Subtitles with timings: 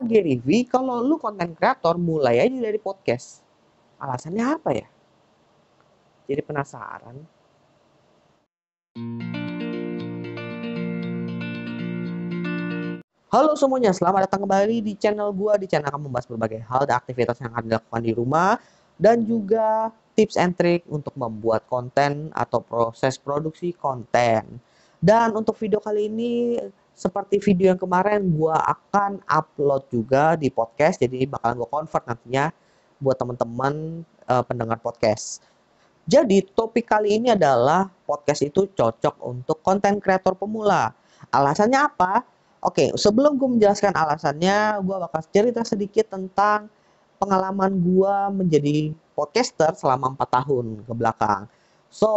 [0.00, 3.44] Gary V kalau lu konten kreator mulai aja dari podcast?
[4.00, 4.88] Alasannya apa ya?
[6.24, 7.20] Jadi penasaran.
[13.28, 15.60] Halo semuanya, selamat datang kembali di channel gua.
[15.60, 18.56] Di channel akan membahas berbagai hal dan aktivitas yang akan dilakukan di rumah
[18.96, 24.64] dan juga tips and trick untuk membuat konten atau proses produksi konten.
[24.96, 26.56] Dan untuk video kali ini
[27.00, 32.52] seperti video yang kemarin gua akan upload juga di podcast jadi bakalan gua convert nantinya
[33.00, 35.40] buat teman-teman uh, pendengar podcast.
[36.04, 40.92] Jadi topik kali ini adalah podcast itu cocok untuk konten kreator pemula.
[41.32, 42.24] Alasannya apa?
[42.60, 46.68] Oke, sebelum gue menjelaskan alasannya, gue bakal cerita sedikit tentang
[47.16, 51.48] pengalaman gue menjadi podcaster selama 4 tahun ke belakang.
[51.88, 52.12] So,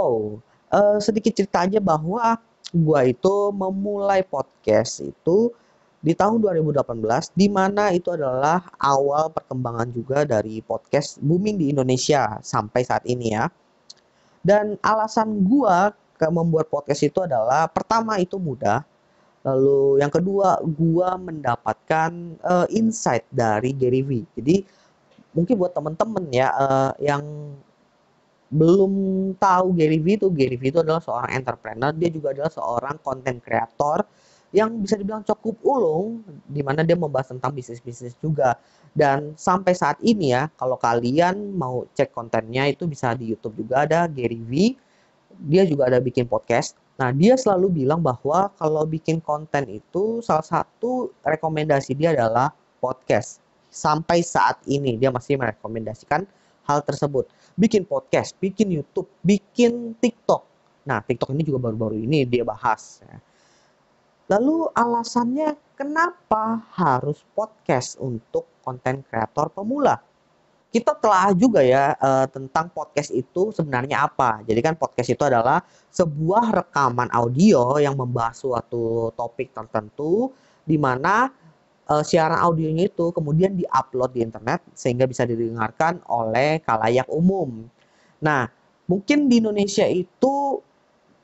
[0.71, 2.39] uh, sedikit cerita aja bahwa
[2.73, 5.53] gue itu memulai podcast itu
[6.03, 12.41] di tahun 2018, di mana itu adalah awal perkembangan juga dari podcast booming di Indonesia
[12.43, 13.47] sampai saat ini ya.
[14.43, 15.77] Dan alasan gue
[16.19, 18.83] ke membuat podcast itu adalah pertama itu mudah,
[19.43, 24.23] Lalu yang kedua, gua mendapatkan uh, insight dari Gary V.
[24.39, 24.63] Jadi
[25.35, 27.23] mungkin buat temen-temen ya uh, yang
[28.53, 28.93] belum
[29.41, 33.41] tahu Gary V itu Gary V itu adalah seorang entrepreneur, dia juga adalah seorang content
[33.41, 34.05] creator
[34.53, 38.53] yang bisa dibilang cukup ulung di mana dia membahas tentang bisnis-bisnis juga.
[38.93, 43.89] Dan sampai saat ini ya, kalau kalian mau cek kontennya itu bisa di YouTube juga
[43.89, 44.77] ada Gary V.
[45.49, 50.45] Dia juga ada bikin podcast Nah, dia selalu bilang bahwa kalau bikin konten itu salah
[50.45, 53.41] satu rekomendasi dia adalah podcast.
[53.73, 56.29] Sampai saat ini dia masih merekomendasikan
[56.67, 57.29] hal tersebut.
[57.55, 60.43] Bikin podcast, bikin YouTube, bikin TikTok.
[60.83, 63.03] Nah, TikTok ini juga baru-baru ini dia bahas.
[63.03, 63.19] Ya.
[64.35, 69.99] Lalu alasannya kenapa harus podcast untuk konten kreator pemula?
[70.73, 74.41] kita telah juga ya uh, tentang podcast itu sebenarnya apa.
[74.41, 75.61] Jadi kan podcast itu adalah
[75.93, 80.33] sebuah rekaman audio yang membahas suatu topik tertentu
[80.65, 81.29] di mana
[81.89, 87.67] uh, siaran audionya itu kemudian diupload di internet sehingga bisa didengarkan oleh kalayak umum.
[88.23, 88.47] Nah,
[88.87, 90.63] mungkin di Indonesia itu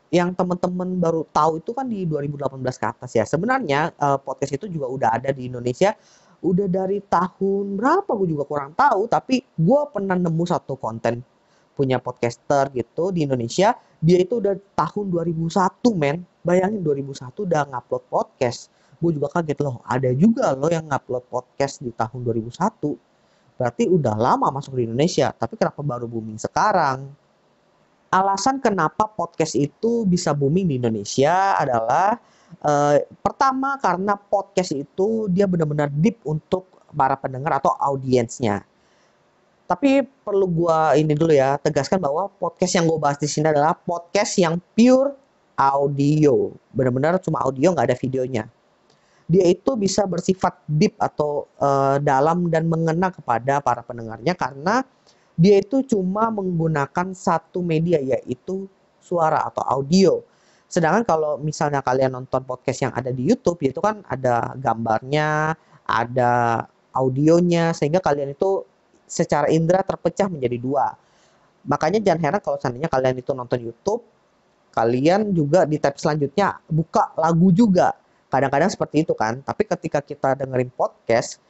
[0.10, 3.24] yang teman-teman baru tahu itu kan di 2018 ke atas ya.
[3.30, 5.94] Sebenarnya uh, podcast itu juga udah ada di Indonesia
[6.40, 11.20] udah dari tahun berapa gue juga kurang tahu tapi gue pernah nemu satu konten
[11.76, 15.52] punya podcaster gitu di Indonesia dia itu udah tahun 2001
[16.00, 21.24] men bayangin 2001 udah ngupload podcast gue juga kaget loh ada juga loh yang ngupload
[21.32, 22.56] podcast di tahun 2001
[23.60, 27.10] berarti udah lama masuk di Indonesia tapi kenapa baru booming sekarang
[28.10, 32.20] alasan kenapa podcast itu bisa booming di Indonesia adalah
[32.60, 38.66] Uh, pertama karena podcast itu dia benar-benar deep untuk para pendengar atau audiensnya.
[39.70, 43.78] Tapi perlu gua ini dulu ya tegaskan bahwa podcast yang gue bahas di sini adalah
[43.78, 45.14] podcast yang pure
[45.54, 48.50] audio, benar-benar cuma audio nggak ada videonya.
[49.30, 54.82] Dia itu bisa bersifat deep atau uh, dalam dan mengena kepada para pendengarnya karena
[55.38, 58.66] dia itu cuma menggunakan satu media yaitu
[58.98, 60.20] suara atau audio
[60.70, 65.58] Sedangkan kalau misalnya kalian nonton podcast yang ada di YouTube, itu kan ada gambarnya,
[65.90, 66.64] ada
[66.94, 68.62] audionya, sehingga kalian itu
[69.10, 70.94] secara indera terpecah menjadi dua.
[71.66, 74.06] Makanya jangan heran kalau seandainya kalian itu nonton YouTube,
[74.70, 77.98] kalian juga di tab selanjutnya buka lagu juga.
[78.30, 79.42] Kadang-kadang seperti itu kan.
[79.42, 81.42] Tapi ketika kita dengerin podcast,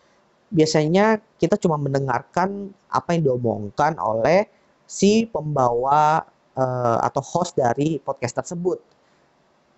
[0.50, 4.50] biasanya kita cuma mendengarkan apa yang diomongkan oleh
[4.90, 6.26] si pembawa
[6.58, 8.82] uh, atau host dari podcast tersebut.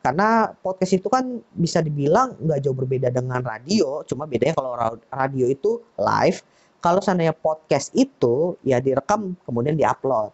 [0.02, 4.74] Karena podcast itu kan bisa dibilang nggak jauh berbeda dengan radio cuma bedanya kalau
[5.14, 6.42] radio itu live.
[6.82, 10.34] Kalau seandainya podcast itu ya direkam kemudian diupload.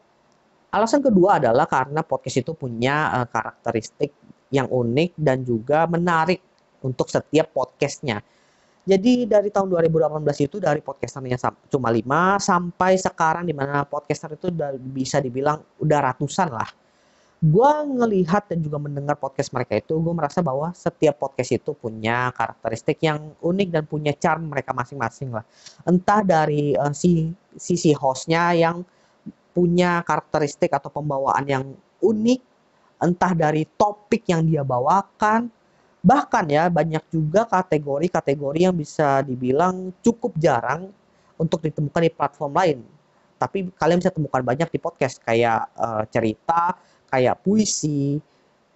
[0.71, 4.15] Alasan kedua adalah karena podcast itu punya uh, karakteristik
[4.47, 6.39] yang unik dan juga menarik
[6.83, 8.21] untuk setiap podcastnya.
[8.87, 11.35] Jadi dari tahun 2018 itu dari podcasternya
[11.67, 12.07] cuma 5
[12.39, 16.71] sampai sekarang di mana podcaster itu udah bisa dibilang udah ratusan lah.
[17.37, 22.31] Gue ngelihat dan juga mendengar podcast mereka itu gue merasa bahwa setiap podcast itu punya
[22.31, 25.43] karakteristik yang unik dan punya charm mereka masing-masing lah.
[25.83, 27.29] Entah dari uh, si
[27.59, 28.87] sisi hostnya yang
[29.51, 31.63] punya karakteristik atau pembawaan yang
[31.99, 32.41] unik
[33.03, 35.51] entah dari topik yang dia bawakan
[36.01, 40.93] bahkan ya banyak juga kategori-kategori yang bisa dibilang cukup jarang
[41.37, 42.77] untuk ditemukan di platform lain
[43.37, 46.73] tapi kalian bisa temukan banyak di podcast kayak uh, cerita
[47.09, 48.17] kayak puisi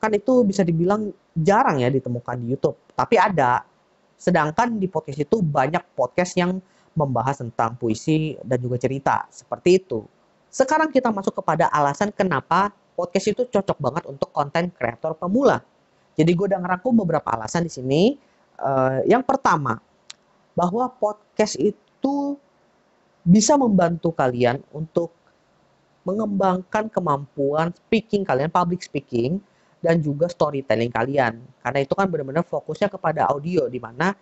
[0.01, 3.65] kan itu bisa dibilang jarang ya ditemukan di YouTube tapi ada
[4.21, 6.61] Sedangkan di podcast itu banyak podcast yang
[6.93, 9.25] membahas tentang puisi dan juga cerita.
[9.33, 10.05] Seperti itu.
[10.53, 15.65] Sekarang kita masuk kepada alasan kenapa podcast itu cocok banget untuk konten kreator pemula.
[16.15, 18.01] Jadi gue udah ngerangkum beberapa alasan di sini.
[18.61, 19.79] Uh, yang pertama,
[20.53, 22.37] bahwa podcast itu
[23.21, 25.13] bisa membantu kalian untuk
[26.01, 29.37] mengembangkan kemampuan speaking kalian, public speaking,
[29.81, 31.41] dan juga storytelling kalian.
[31.61, 34.13] Karena itu kan benar-benar fokusnya kepada audio di mana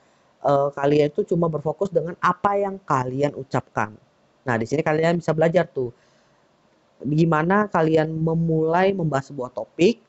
[0.43, 3.95] uh, kalian itu cuma berfokus dengan apa yang kalian ucapkan.
[4.43, 5.91] Nah, di sini kalian bisa belajar tuh
[6.99, 10.03] gimana kalian memulai membahas sebuah topik.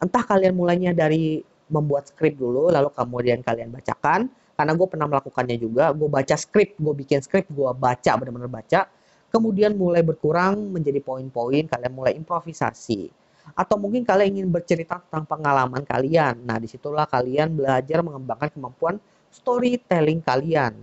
[0.00, 4.32] Entah kalian mulainya dari membuat skrip dulu, lalu kemudian kalian bacakan.
[4.56, 8.88] Karena gue pernah melakukannya juga, gue baca skrip, gue bikin skrip, gue baca, benar-benar baca.
[9.30, 13.20] Kemudian mulai berkurang menjadi poin-poin, kalian mulai improvisasi
[13.54, 16.38] atau mungkin kalian ingin bercerita tentang pengalaman kalian.
[16.44, 18.96] Nah, di situlah kalian belajar mengembangkan kemampuan
[19.30, 20.74] storytelling kalian.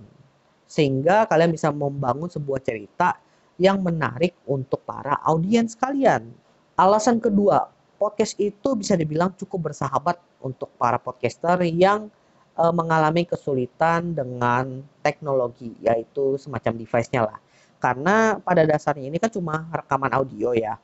[0.68, 3.16] Sehingga kalian bisa membangun sebuah cerita
[3.56, 6.28] yang menarik untuk para audiens kalian.
[6.78, 12.08] Alasan kedua, podcast itu bisa dibilang cukup bersahabat untuk para podcaster yang
[12.54, 17.38] e, mengalami kesulitan dengan teknologi, yaitu semacam device-nya lah.
[17.82, 20.78] Karena pada dasarnya ini kan cuma rekaman audio ya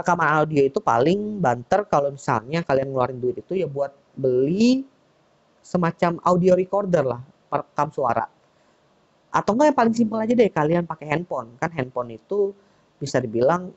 [0.00, 4.86] rekaman audio itu paling banter kalau misalnya kalian ngeluarin duit itu ya buat beli
[5.60, 7.22] semacam audio recorder lah,
[7.52, 8.26] perekam suara.
[9.30, 11.54] Atau enggak yang paling simpel aja deh kalian pakai handphone.
[11.60, 12.50] Kan handphone itu
[12.98, 13.70] bisa dibilang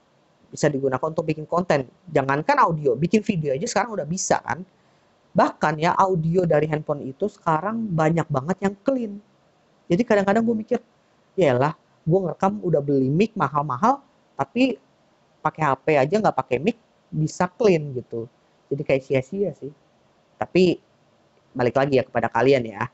[0.53, 1.89] bisa digunakan untuk bikin konten.
[2.13, 4.61] Jangankan audio, bikin video aja sekarang udah bisa kan.
[5.33, 9.17] Bahkan ya audio dari handphone itu sekarang banyak banget yang clean.
[9.89, 10.79] Jadi kadang-kadang gue mikir,
[11.33, 11.73] ya lah,
[12.05, 14.05] gue ngerekam udah beli mic mahal-mahal,
[14.37, 14.77] tapi
[15.43, 16.77] pakai HP aja nggak pakai mic
[17.11, 18.25] bisa clean gitu
[18.71, 19.69] jadi kayak sia-sia sih
[20.39, 20.79] tapi
[21.53, 22.87] balik lagi ya kepada kalian ya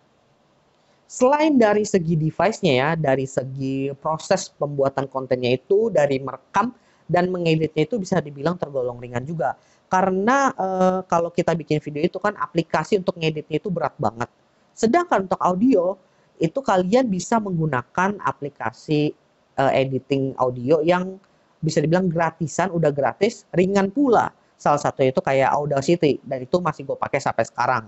[1.06, 6.74] selain dari segi device-nya ya dari segi proses pembuatan kontennya itu dari merekam
[7.10, 9.58] dan mengeditnya itu bisa dibilang tergolong ringan juga
[9.90, 10.68] karena e,
[11.10, 14.30] kalau kita bikin video itu kan aplikasi untuk ngeditnya itu berat banget
[14.78, 15.98] sedangkan untuk audio
[16.40, 19.12] itu kalian bisa menggunakan aplikasi
[19.58, 21.20] e, editing audio yang
[21.60, 24.32] bisa dibilang gratisan, udah gratis, ringan pula.
[24.60, 27.86] Salah satu itu kayak Audacity, dan itu masih gue pakai sampai sekarang.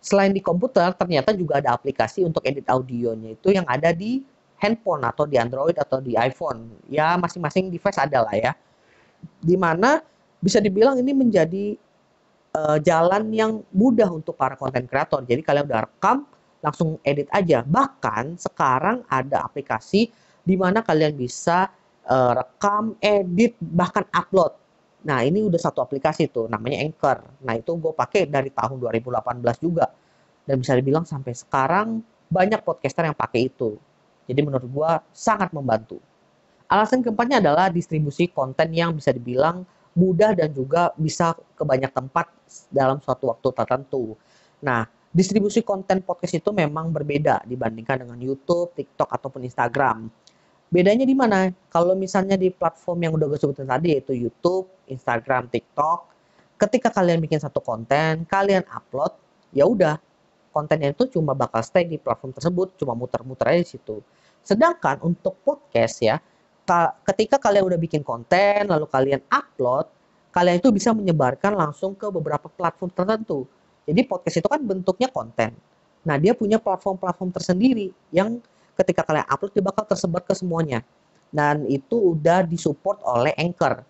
[0.00, 4.24] Selain di komputer, ternyata juga ada aplikasi untuk edit audionya itu yang ada di
[4.62, 6.86] handphone atau di Android atau di iPhone.
[6.86, 8.52] Ya masing-masing device ada lah ya.
[9.42, 9.98] Di mana
[10.38, 11.74] bisa dibilang ini menjadi
[12.54, 15.26] uh, jalan yang mudah untuk para konten kreator.
[15.26, 16.22] Jadi kalian udah rekam,
[16.62, 17.66] langsung edit aja.
[17.66, 21.66] Bahkan sekarang ada aplikasi di mana kalian bisa
[22.06, 24.54] uh, rekam, edit, bahkan upload.
[25.02, 27.42] Nah, ini udah satu aplikasi tuh, namanya Anchor.
[27.42, 29.90] Nah, itu gue pakai dari tahun 2018 juga.
[30.46, 33.78] Dan bisa dibilang sampai sekarang banyak podcaster yang pakai itu.
[34.26, 35.98] Jadi menurut gue sangat membantu.
[36.70, 42.32] Alasan keempatnya adalah distribusi konten yang bisa dibilang mudah dan juga bisa ke banyak tempat
[42.72, 44.16] dalam suatu waktu tertentu.
[44.64, 50.08] Nah, distribusi konten podcast itu memang berbeda dibandingkan dengan YouTube, TikTok, ataupun Instagram.
[50.72, 51.52] Bedanya di mana?
[51.68, 56.08] Kalau misalnya di platform yang udah gue sebutin tadi yaitu YouTube, Instagram, TikTok,
[56.56, 59.12] ketika kalian bikin satu konten, kalian upload,
[59.52, 60.00] ya udah
[60.52, 64.04] kontennya itu cuma bakal stay di platform tersebut, cuma muter-muter aja di situ.
[64.44, 66.20] Sedangkan untuk podcast ya,
[67.08, 69.88] ketika kalian udah bikin konten lalu kalian upload,
[70.30, 73.48] kalian itu bisa menyebarkan langsung ke beberapa platform tertentu.
[73.88, 75.56] Jadi podcast itu kan bentuknya konten.
[76.02, 78.38] Nah, dia punya platform-platform tersendiri yang
[78.74, 80.82] ketika kalian upload dia bakal tersebar ke semuanya
[81.32, 83.86] dan itu udah disupport oleh Anchor.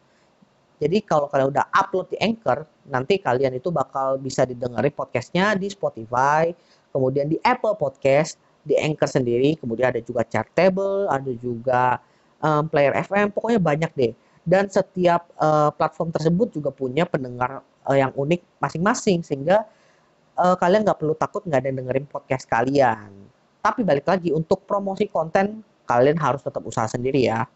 [0.82, 5.70] Jadi kalau kalian udah upload di Anchor, nanti kalian itu bakal bisa didengarin podcastnya di
[5.70, 6.50] Spotify,
[6.90, 8.34] kemudian di Apple Podcast,
[8.66, 12.02] di Anchor sendiri, kemudian ada juga Chartable, ada juga
[12.42, 14.12] um, Player FM, pokoknya banyak deh.
[14.42, 19.62] Dan setiap uh, platform tersebut juga punya pendengar uh, yang unik masing-masing, sehingga
[20.34, 23.10] uh, kalian nggak perlu takut nggak ada yang dengerin podcast kalian.
[23.62, 27.46] Tapi balik lagi untuk promosi konten kalian harus tetap usaha sendiri ya.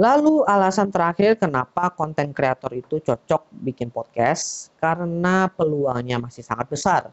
[0.00, 7.12] Lalu alasan terakhir kenapa konten kreator itu cocok bikin podcast karena peluangnya masih sangat besar.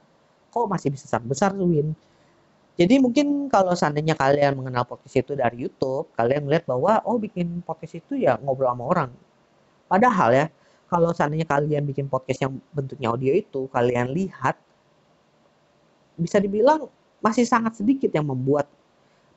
[0.55, 1.91] Kok masih bisa sangat besar, Win?
[2.79, 7.59] Jadi mungkin kalau seandainya kalian mengenal podcast itu dari YouTube, kalian melihat bahwa oh bikin
[7.59, 9.11] podcast itu ya ngobrol sama orang.
[9.91, 10.45] Padahal ya,
[10.87, 14.55] kalau seandainya kalian bikin podcast yang bentuknya audio itu, kalian lihat
[16.15, 16.87] bisa dibilang
[17.19, 18.71] masih sangat sedikit yang membuat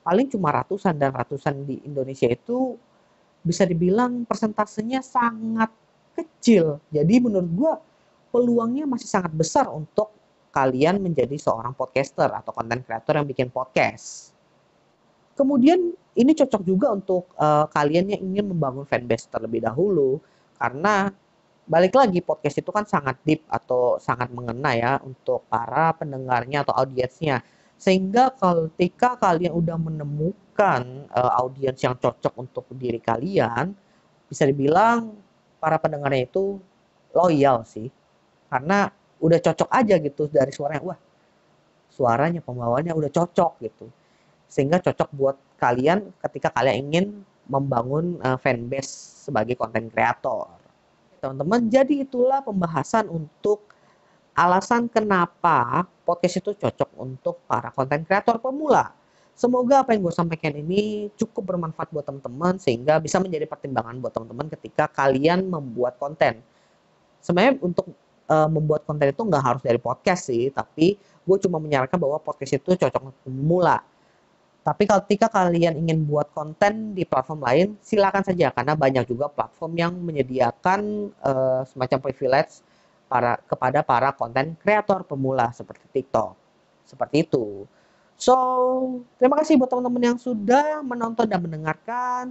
[0.06, 2.78] paling cuma ratusan dan ratusan di Indonesia itu
[3.40, 5.72] bisa dibilang persentasenya sangat
[6.16, 6.78] kecil.
[6.92, 7.72] Jadi menurut gue
[8.30, 10.12] peluangnya masih sangat besar untuk
[10.50, 14.34] kalian menjadi seorang podcaster atau content creator yang bikin podcast.
[15.38, 20.18] Kemudian ini cocok juga untuk uh, kalian yang ingin membangun fanbase terlebih dahulu
[20.58, 21.14] karena
[21.70, 26.74] balik lagi podcast itu kan sangat deep atau sangat mengena ya untuk para pendengarnya atau
[26.74, 27.46] audiensnya
[27.80, 33.72] sehingga ketika kalian udah menemukan uh, audiens yang cocok untuk diri kalian
[34.28, 35.16] bisa dibilang
[35.56, 36.60] para pendengarnya itu
[37.16, 37.88] loyal sih.
[38.52, 40.84] Karena udah cocok aja gitu dari suaranya.
[40.92, 41.00] Wah
[41.88, 43.88] suaranya pembawanya udah cocok gitu.
[44.52, 47.06] Sehingga cocok buat kalian ketika kalian ingin
[47.48, 50.52] membangun uh, fanbase sebagai konten kreator.
[51.24, 53.72] Teman-teman jadi itulah pembahasan untuk
[54.40, 58.96] alasan kenapa podcast itu cocok untuk para konten kreator pemula
[59.40, 64.12] Semoga apa yang gue sampaikan ini cukup bermanfaat buat teman-teman sehingga bisa menjadi pertimbangan buat
[64.12, 66.44] teman-teman ketika kalian membuat konten.
[67.24, 67.88] Sebenarnya untuk
[68.28, 72.60] uh, membuat konten itu nggak harus dari podcast sih, tapi gue cuma menyarankan bahwa podcast
[72.60, 73.80] itu cocok untuk pemula.
[74.60, 79.72] Tapi ketika kalian ingin buat konten di platform lain, silakan saja karena banyak juga platform
[79.72, 82.60] yang menyediakan uh, semacam privilege
[83.10, 86.38] para kepada para konten kreator pemula seperti TikTok.
[86.86, 87.66] Seperti itu.
[88.14, 88.36] So,
[89.18, 92.30] terima kasih buat teman-teman yang sudah menonton dan mendengarkan.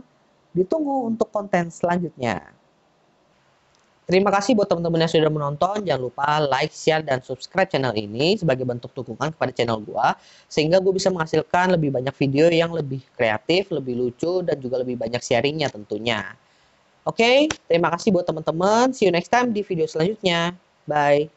[0.56, 2.56] Ditunggu untuk konten selanjutnya.
[4.10, 5.86] Terima kasih buat teman-teman yang sudah menonton.
[5.86, 10.18] Jangan lupa like, share, dan subscribe channel ini sebagai bentuk dukungan kepada channel gua
[10.50, 14.98] sehingga gue bisa menghasilkan lebih banyak video yang lebih kreatif, lebih lucu, dan juga lebih
[14.98, 16.26] banyak sharingnya tentunya.
[17.06, 17.38] Oke, okay,
[17.70, 18.98] terima kasih buat teman-teman.
[18.98, 20.69] See you next time di video selanjutnya.
[20.90, 21.30] Bye.